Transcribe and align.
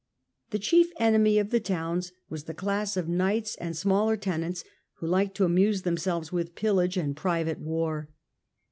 The 0.49 0.57
chief 0.57 0.89
enemy 0.99 1.37
of 1.37 1.51
the 1.51 1.59
towns 1.59 2.11
was 2.27 2.45
the 2.45 2.55
class 2.55 2.97
of 2.97 3.07
knights 3.07 3.55
and 3.57 3.77
smaller 3.77 4.17
tenants, 4.17 4.63
who 4.93 5.05
liked 5.05 5.37
to 5.37 5.45
amuse 5.45 5.83
themselves 5.83 6.31
with 6.31 6.55
pillage 6.55 6.97
and 6.97 7.15
private 7.15 7.59
war. 7.59 8.09